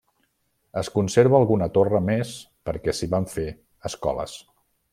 [0.81, 2.31] Es conserva alguna torre més
[2.69, 3.47] perquè s'hi van fer
[3.91, 4.35] escoles.